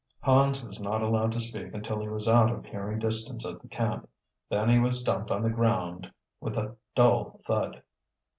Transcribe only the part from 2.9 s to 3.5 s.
distance